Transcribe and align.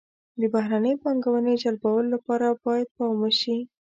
د 0.39 0.41
بهرنۍ 0.53 0.93
پانګونې 1.03 1.53
جلبولو 1.63 2.09
لپاره 2.15 2.47
باید 2.65 2.87
پام 2.97 3.15
وشي. 3.23 3.57